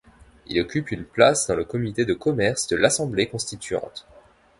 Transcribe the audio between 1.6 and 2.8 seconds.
comité de commerce de